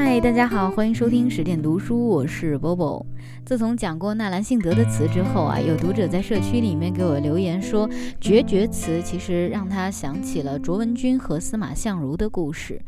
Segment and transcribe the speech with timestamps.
[0.00, 3.04] 嗨，大家好，欢迎收听十点读书，我是 Bobo。
[3.44, 7.88] 自从讲过纳兰性德的词之后啊，有读者在社区里面给我留言说，
[8.20, 12.78] 决绝词其实让他想起了卓文君和司马相如的故事。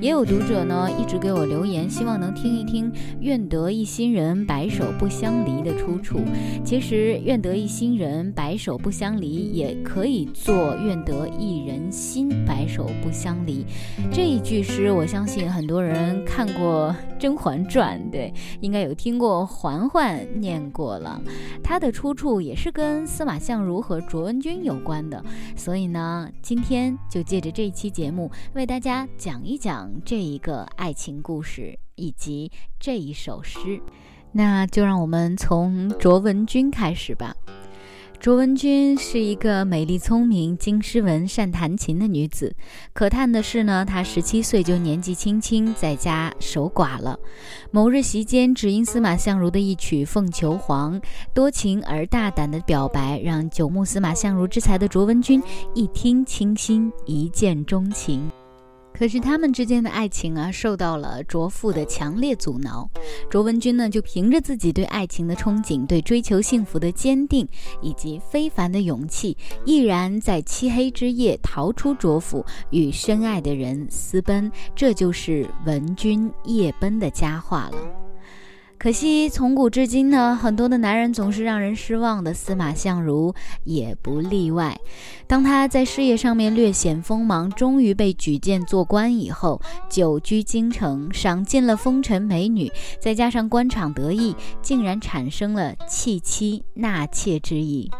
[0.00, 6.20] 也有读者呢一直给我留言，希望能听一听“愿得一心人，白首不相离”的出处。
[6.62, 13.64] 其实“愿得一心人，白首不相离”也可以做“愿得一人心，白首不相离”。
[14.12, 20.26] 这一句诗，我相信很多人看过《甄嬛传》，对，应该有听过嬛嬛。
[20.40, 21.20] 念过了，
[21.62, 25.22] 它的出处也是跟司马相如和卓文君有关的，
[25.54, 33.78] 所以呢，今天就借着这一期节目为大家讲一讲这一个爱情故事以及这一首诗。
[34.32, 37.34] 那就让我们从卓文君开始吧。
[38.20, 42.54] 卓文君是一个美丽聪明、经诗文、善弹琴的女子。
[42.92, 47.18] 可叹的是呢，她十七岁就年纪轻轻在家守寡了。
[47.70, 51.00] 某日席间，只因司马相如的一曲《凤求凰》，
[51.32, 55.42] 多情而大胆的表白，让久慕司马相如之才的卓文君
[55.74, 58.30] 一听倾心，一见钟情。
[59.00, 62.86] 可是他们之间的爱情啊，受到了卓父的强烈阻挠。
[63.30, 67.48] 卓文君呢，就凭着自己对爱情的憧憬、对追求幸福的坚定
[67.80, 69.34] 以及非凡的勇气，
[69.64, 74.52] 毅然在漆黑之夜逃出卓府，与深爱的人私奔。
[74.76, 78.09] 这就是文君夜奔的佳话了。
[78.82, 82.32] 可惜，从古至今呢，很多的男人总是让人失望的。
[82.32, 84.74] 司马相如也不例外。
[85.26, 97.90] 当他在事业上面略显锋芒，终于被举荐做官以后，久居京城，赏尽了风尘美女，再加上官场得意，竟然产生了弃妻纳妾之意。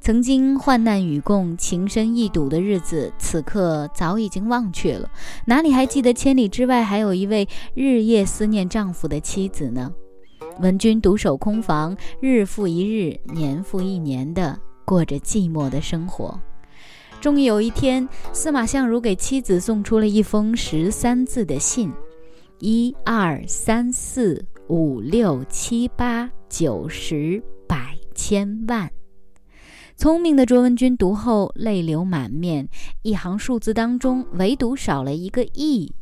[0.00, 5.10] 曾经患难与共、情深意笃的日子，此刻早已经忘却了，
[5.46, 9.92] 哪里还记得千里之外还有一位日夜思念丈夫的妻子呢？
[10.60, 16.38] 文君独守空房，日复一日，年复一年的过着寂寞的生活。
[17.20, 21.92] 终于有一天，司马相如给妻子送出了一封十三字的信：
[22.58, 28.90] 一二三四五六七八九十百千万。
[29.96, 32.68] 聪明的卓文君读后泪流满面，
[33.02, 35.92] 一行数字当中唯独少了一个亿，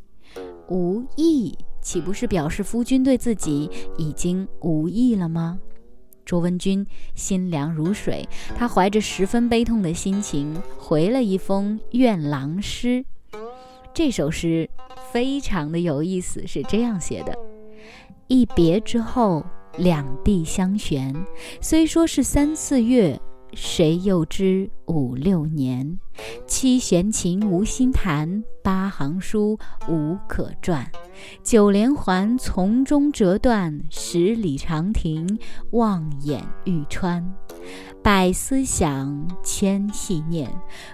[0.69, 1.56] 无亿。
[1.87, 5.61] 岂不是表示夫君对自己已经无意了吗？
[6.25, 13.05] 卓文君心凉如水，她怀着十分悲痛的心情回了一封怨郎诗。
[13.95, 14.69] 这首诗
[15.13, 17.39] 非常的有意思，是这样写的：
[18.27, 19.47] 一别之后，
[19.79, 21.15] 两地相悬，
[21.61, 23.17] 虽说是三四月。
[23.56, 25.99] 谁又知五六年？
[26.47, 29.59] 七弦琴无心弹，八行书
[29.89, 30.87] 无可传。
[31.43, 35.39] 九连环从中折断，十里长亭
[35.71, 37.27] 望眼欲穿。
[38.03, 40.50] 百思想，千系念，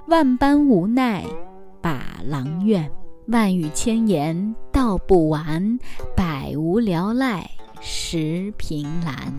[0.07, 1.25] 万般无奈
[1.81, 2.89] 把郎怨。
[3.27, 5.79] 万语千言道不完，
[6.17, 9.37] 百无聊赖十凭栏。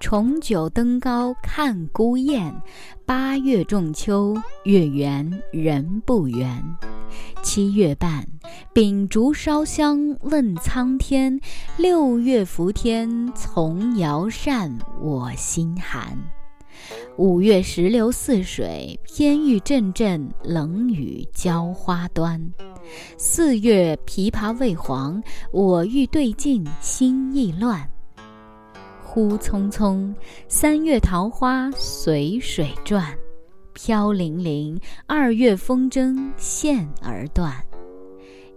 [0.00, 2.54] 重九登高看孤雁，
[3.06, 6.62] 八月中秋月圆人不圆。
[7.42, 8.26] 七月半，
[8.72, 11.38] 秉烛烧香问苍天。
[11.76, 16.16] 六月伏天从摇扇我心寒。
[17.16, 22.40] 五月石榴似水，偏遇阵阵冷雨浇花端。
[23.16, 25.22] 四月枇杷未黄，
[25.52, 27.88] 我欲对镜心意乱。
[29.14, 30.12] 忽匆匆，
[30.48, 33.16] 三月桃花随水转，
[33.72, 34.76] 飘零零，
[35.06, 37.54] 二月风筝线儿断。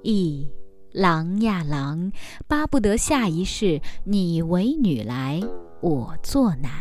[0.01, 0.49] 一
[0.91, 2.11] 郎呀郎，
[2.47, 5.39] 巴不得下一世你为女来，
[5.79, 6.71] 我做男。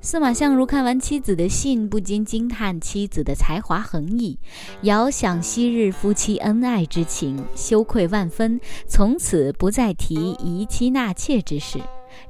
[0.00, 4.36] 司马相如看完妻子的信，不禁惊叹妻子的才华横溢，
[4.82, 11.78] 遥想昔日夫妻恩爱之情，羞愧万分，从此不再提遗妻纳妾之事。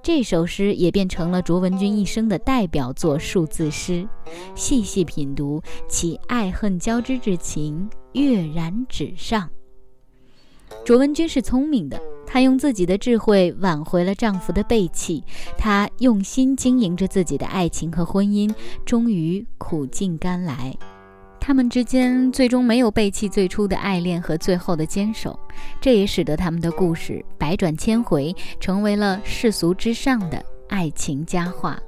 [0.02, 4.08] 这首诗也变成了卓文君一生的代表作数字诗。
[4.54, 9.48] 细细品读，其爱恨交织之情跃然纸上。
[10.84, 15.22] 卓文君是聪明的，她用自己的智慧挽回了丈夫的背弃，
[15.56, 18.52] 她用心经营着自己的爱情和婚姻，
[18.84, 20.76] 终于苦尽甘来。
[21.46, 25.38] 他们之间最终没有背弃最初的爱恋和最后的坚守，
[25.78, 31.78] 这也使得他们的故事百转千回，成为了世俗之上的爱情佳话。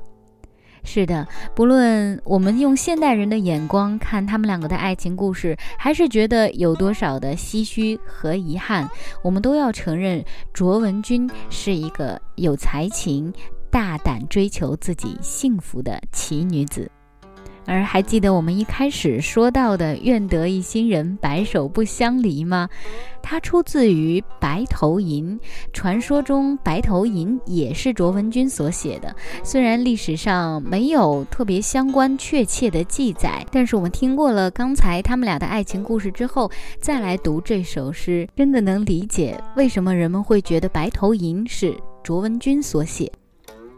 [0.84, 8.86] 是的，不论我们用现代人的眼光看他们两个的爱情故事，还是觉得有多少的唏嘘和遗憾，
[9.24, 10.22] 我们都要承认
[10.52, 13.32] 卓文君是一个有才情、
[13.70, 16.90] 大胆追求自己幸福的奇女子。
[17.66, 22.68] 而还记得我们一开始说到的“愿得一心人，白首不相离”吗？
[23.22, 25.36] 它出自于《白头吟》，
[25.72, 29.12] 传说中《白头吟》也是卓文君所写的。
[29.42, 36.48] 虽然历史上没有特别相关确切的记载，但是我们听过了刚才他们俩的爱情故事之后，
[36.80, 43.10] 再来读这首诗，真的能理解为什么人们会觉得《白头吟》是卓文君所写。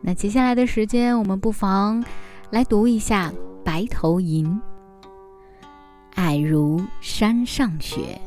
[0.03, 2.05] 那接下来的时间，我们不妨
[2.51, 3.33] 来读一下。
[3.63, 4.59] 白头吟，
[6.15, 8.19] 皑如山上雪，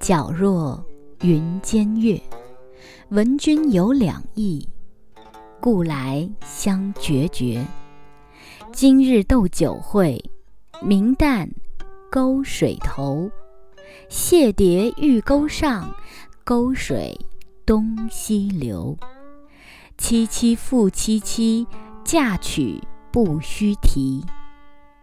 [0.00, 0.84] 皎若
[1.20, 2.20] 云间月。
[3.10, 4.68] 闻君有两意，
[5.60, 7.64] 故来相决绝。
[8.72, 10.20] 今日斗酒会，
[10.82, 11.48] 明旦
[12.10, 13.30] 沟水头。
[14.08, 15.94] 谢蝶玉钩上，
[16.42, 17.16] 沟水
[17.64, 18.98] 东西流。
[19.96, 21.64] 凄凄复凄凄，
[22.02, 22.82] 嫁娶
[23.18, 24.24] 不须啼。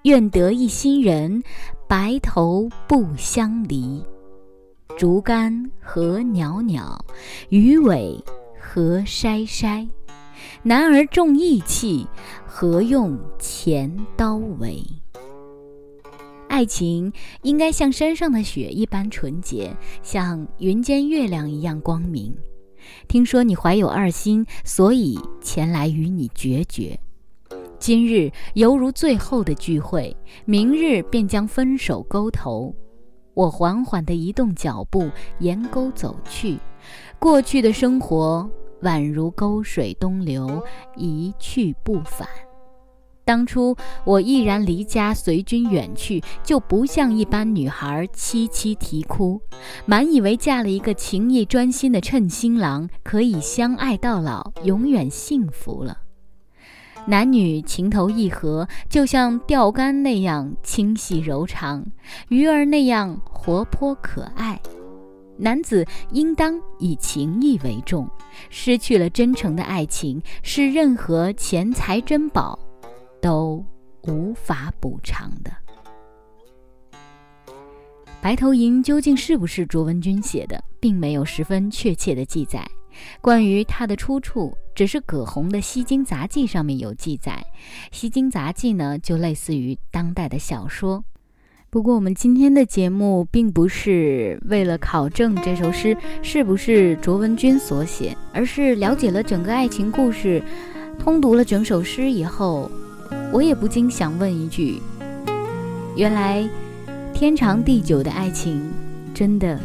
[0.04, 1.44] 愿得一心人，
[1.86, 4.02] 白头不相离。
[4.98, 6.98] 竹竿何袅袅，
[7.50, 8.24] 鱼尾
[8.58, 9.86] 何筛筛。
[10.64, 12.08] 男儿重义气，
[12.46, 14.82] 何用钱刀为？
[16.48, 22.34] 爱情应该像山上的雪一般纯洁，像云间月亮一样光明。
[23.10, 26.98] 听说你怀有二心，所以前来与你决绝。
[27.86, 32.74] 今日犹如最后的聚会，明日便将分手勾头。
[33.36, 36.58] 我缓缓地移动脚步，沿沟走去。
[37.20, 38.50] 过去的生活
[38.82, 40.66] 宛如沟水东流，
[40.96, 42.28] 一去不返。
[43.24, 49.40] 当初我毅然离家随君远去，就不像一般女孩凄凄啼哭，
[49.86, 56.00] 满以为嫁了一个情意专心的称心郎，可以相爱到老，永远幸福了。
[57.08, 61.86] 男女情投意合，就像钓竿那样轻细柔长，
[62.30, 64.60] 鱼儿那样活泼可爱。
[65.38, 68.10] 男子应当以情义为重，
[68.50, 72.58] 失去了真诚的爱情，是任何钱财珍宝
[73.22, 73.64] 都
[74.08, 75.52] 无法补偿的。
[78.20, 82.68] 《白头吟》究竟是不是卓文君写的，并没有十分确切的记载。
[83.22, 87.46] 关于它的出处，只是葛洪的《西京杂记》上面有记载。
[87.92, 91.04] 《西京杂记》呢，就类似于当代的小说。
[91.70, 100.42] 不过，我们今天的节目并不是为了考证这首诗是不是卓文君所写，而是了解了整个爱情故事，
[100.98, 102.72] 通读了整首诗以后，
[103.34, 104.82] 我也不禁想问一句：
[105.98, 106.48] 原来
[107.14, 108.72] 天长地久的爱情，
[109.14, 109.60] 真的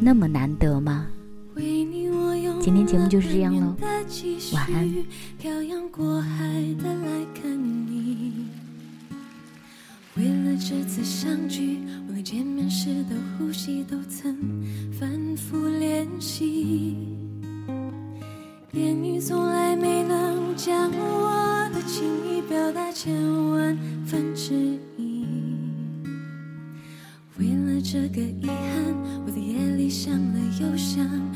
[0.00, 1.08] 那么难得吗？
[2.60, 3.76] 今天节目就是这样了，
[4.52, 4.94] 晚安。
[5.38, 6.46] 漂洋过海
[6.82, 7.50] 的来看
[7.86, 8.46] 你，
[10.16, 11.78] 为了这次相聚，
[12.08, 14.36] 我连见面时的呼吸都曾
[14.92, 16.96] 反复练习。
[18.72, 23.14] 言语从来没能将我的情意表达千
[23.50, 24.54] 万分之
[24.96, 25.24] 一。
[27.38, 31.27] 为了这个遗憾，我在夜里想了又想。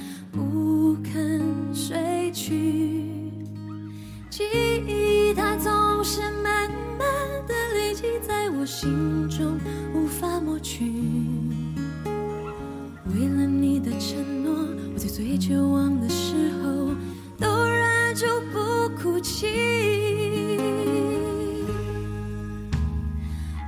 [15.45, 16.95] 绝望的时候
[17.37, 19.49] 都忍住不哭泣。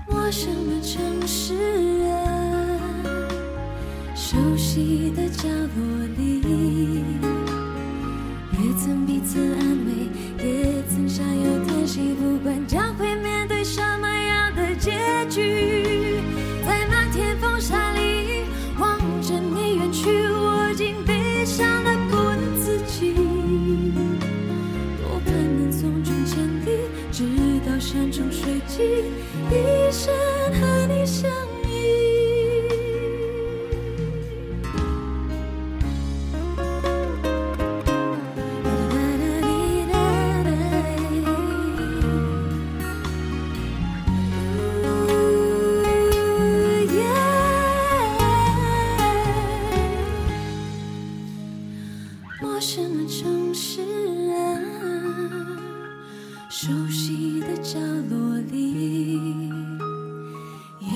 [0.08, 1.56] 陌生的城市
[2.12, 2.14] 啊，
[4.14, 6.44] 熟悉的角落里。
[8.52, 9.73] 也曾彼此安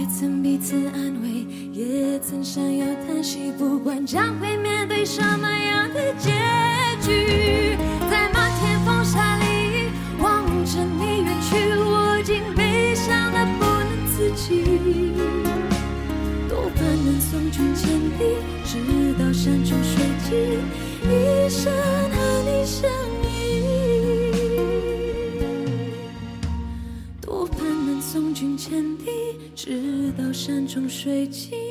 [0.08, 1.28] 曾彼此安慰
[1.70, 6.30] 也曾相拥叹息不管将会面对什么样的结
[7.02, 7.76] 局。
[8.10, 15.12] 在漫天风沙里望着你远去我竟悲伤得不能自己
[16.48, 19.97] 多盼能送君千里直到山穷水
[29.68, 31.67] 直到山穷水尽。